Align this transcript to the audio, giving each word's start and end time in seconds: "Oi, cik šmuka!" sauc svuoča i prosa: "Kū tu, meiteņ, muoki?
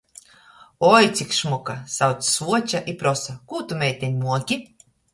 "Oi, 0.87 1.09
cik 1.19 1.35
šmuka!" 1.41 1.77
sauc 1.97 2.25
svuoča 2.31 2.83
i 2.95 2.99
prosa: 3.05 3.39
"Kū 3.53 3.65
tu, 3.71 3.81
meiteņ, 3.85 4.21
muoki? 4.27 4.63